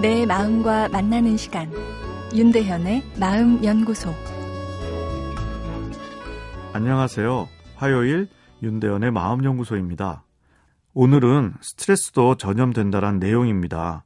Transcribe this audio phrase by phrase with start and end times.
[0.00, 1.72] 내 마음과 만나는 시간
[2.32, 4.14] 윤대현의 마음 연구소
[6.72, 7.48] 안녕하세요.
[7.74, 8.28] 화요일
[8.62, 10.22] 윤대현의 마음 연구소입니다.
[10.94, 14.04] 오늘은 스트레스도 전염된다란 내용입니다.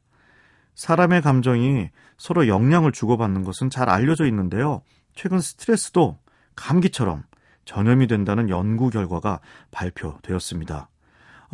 [0.76, 4.80] 사람의 감정이 서로 영향을 주고받는 것은 잘 알려져 있는데요.
[5.14, 6.16] 최근 스트레스도
[6.56, 7.22] 감기처럼
[7.66, 9.40] 전염이 된다는 연구 결과가
[9.70, 10.88] 발표되었습니다.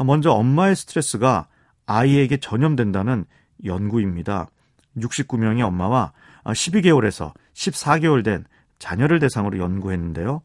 [0.07, 1.49] 먼저 엄마의 스트레스가
[1.87, 3.25] 아이에게 전염된다는
[3.65, 4.49] 연구입니다.
[4.97, 6.13] 69명의 엄마와
[6.45, 8.45] 12개월에서 14개월 된
[8.79, 10.43] 자녀를 대상으로 연구했는데요.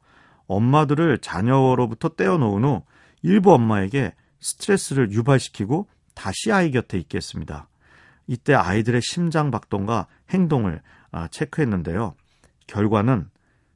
[0.48, 2.84] 엄마들을 자녀로부터 떼어놓은 후
[3.22, 7.70] 일부 엄마에게 스트레스를 유발시키고 다시 아이 곁에 있게 했습니다.
[8.28, 12.16] 이때 아이들의 심장 박동과 행동을 아, 체크했는데요.
[12.68, 13.30] 결과는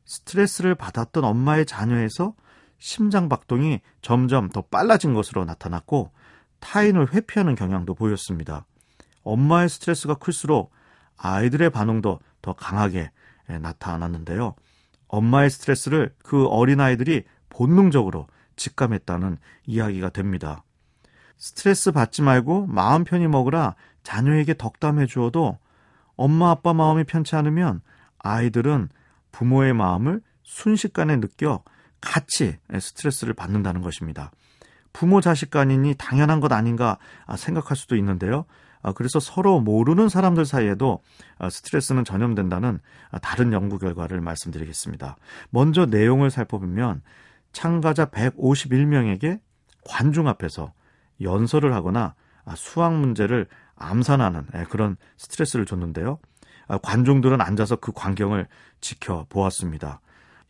[0.05, 2.33] 스트레스를 받았던 엄마의 자녀에서
[2.79, 6.11] 심장 박동이 점점 더 빨라진 것으로 나타났고
[6.59, 8.65] 타인을 회피하는 경향도 보였습니다.
[9.27, 10.71] 엄마의 스트레스가 클수록
[11.17, 13.11] 아이들의 반응도 더 강하게
[13.47, 14.55] 나타났는데요.
[15.07, 20.63] 엄마의 스트레스를 그 어린아이들이 본능적으로 직감했다는 이야기가 됩니다.
[21.37, 25.59] 스트레스 받지 말고 마음 편히 먹으라 자녀에게 덕담해 주어도
[26.15, 27.81] 엄마 아빠 마음이 편치 않으면
[28.19, 28.89] 아이들은
[29.31, 31.63] 부모의 마음을 순식간에 느껴
[32.01, 34.31] 같이 스트레스를 받는다는 것입니다.
[34.93, 36.97] 부모 자식 간이니 당연한 것 아닌가
[37.35, 38.45] 생각할 수도 있는데요.
[38.81, 41.01] 아, 그래서 서로 모르는 사람들 사이에도
[41.37, 42.79] 아, 스트레스는 전염된다는
[43.11, 45.17] 아, 다른 연구 결과를 말씀드리겠습니다.
[45.49, 47.01] 먼저 내용을 살펴보면
[47.51, 49.39] 참가자 151명에게
[49.85, 50.73] 관중 앞에서
[51.21, 52.13] 연설을 하거나
[52.55, 56.19] 수학 문제를 암산하는 예, 그런 스트레스를 줬는데요.
[56.81, 58.47] 관중들은 앉아서 그 광경을
[58.81, 60.01] 지켜보았습니다.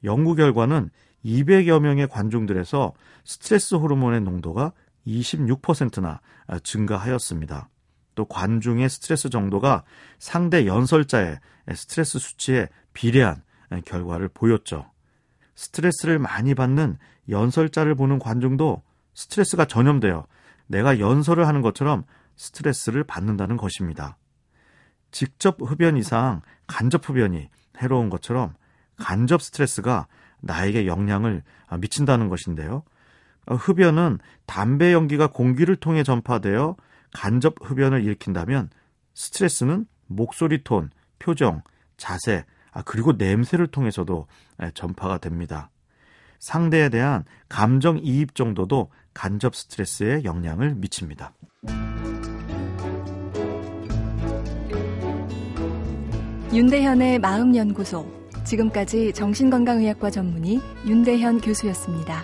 [0.03, 0.89] 연구 결과는
[1.23, 4.73] 200여 명의 관중들에서 스트레스 호르몬의 농도가
[5.05, 6.20] 26%나
[6.64, 7.70] 증가하였습니다.
[8.17, 9.83] 또 관중의 스트레스 정도가
[10.17, 11.39] 상대 연설자의
[11.76, 13.44] 스트레스 수치에 비례한
[13.86, 14.89] 결과를 보였죠.
[15.54, 16.98] 스트레스를 많이 받는
[17.30, 18.82] 연설자를 보는 관중도
[19.14, 20.26] 스트레스가 전염되어
[20.66, 22.05] 내가 연설을 하는 것처럼
[22.36, 24.17] 스트레스를 받는다는 것입니다.
[25.11, 27.49] 직접 흡연 이상 간접 흡연이
[27.80, 28.55] 해로운 것처럼
[28.98, 30.08] 간접 스트레스가
[30.42, 31.44] 나에게 영향을
[31.80, 32.82] 미친다는 것인데요.
[33.48, 34.17] 흡연은
[34.48, 36.76] 담배 연기가 공기를 통해 전파되어
[37.13, 38.69] 간접 흡연을 일으킨다면
[39.13, 41.61] 스트레스는 목소리 톤, 표정,
[41.97, 44.27] 자세, 아, 그리고 냄새를 통해서도
[44.73, 45.71] 전파가 됩니다.
[46.39, 51.33] 상대에 대한 감정 이입 정도도 간접 스트레스에 영향을 미칩니다.
[56.53, 58.05] 윤대현의 마음연구소.
[58.45, 62.23] 지금까지 정신건강의학과 전문의 윤대현 교수였습니다.